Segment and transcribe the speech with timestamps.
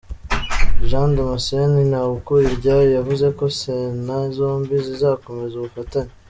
[0.87, 6.11] Jean Damascene Ntawukuriryayo yavuze ko Sena zombi zizakomeza ubufatanye.